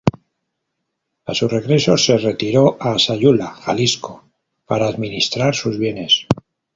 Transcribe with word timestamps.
A 1.25 1.35
su 1.35 1.47
regreso 1.47 1.95
se 1.95 2.17
retiró 2.17 2.75
a 2.79 2.97
Sayula, 2.97 3.51
Jalisco, 3.53 4.23
para 4.65 4.87
administrar 4.87 5.53
sus 5.53 5.77
bienes. 5.77 6.25